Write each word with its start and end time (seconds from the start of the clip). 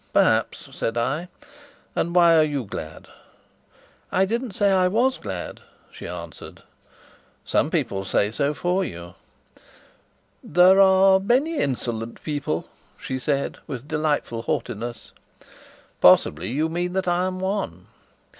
Perhaps," 0.13 0.67
said 0.75 0.97
I. 0.97 1.27
"And 1.95 2.15
why 2.15 2.35
are 2.35 2.41
you 2.43 2.63
glad?" 2.65 3.07
"I 4.11 4.25
didn't 4.25 4.53
say 4.53 4.71
I 4.71 4.87
was 4.87 5.19
glad," 5.19 5.61
she 5.91 6.07
answered. 6.07 6.63
"Some 7.45 7.69
people 7.69 8.03
say 8.03 8.31
so 8.31 8.55
for 8.55 8.83
you." 8.83 9.13
"There 10.43 10.79
are 10.81 11.19
many 11.19 11.59
insolent 11.59 12.23
people," 12.23 12.65
she 12.99 13.19
said, 13.19 13.59
with 13.67 13.87
delightful 13.87 14.41
haughtiness. 14.41 15.11
"Possibly 16.01 16.49
you 16.49 16.67
mean 16.67 16.93
that 16.93 17.07
I 17.07 17.25
am 17.25 17.39
one?" 17.39 17.85